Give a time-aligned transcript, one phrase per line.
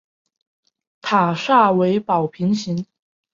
[1.03, 2.87] 塔刹为宝瓶形。